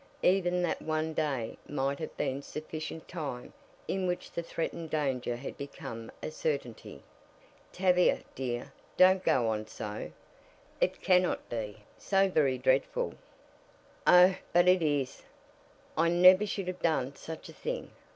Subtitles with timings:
[0.23, 3.53] Even that one day might have been sufficient time
[3.87, 7.03] in which the threatened danger had become a certainty.
[7.71, 10.11] "Tavia, dear, don't go on so!
[10.79, 13.13] It cannot be so very dreadful."
[14.07, 15.21] "Oh, but it is!
[15.95, 17.91] I never should have done such a thing.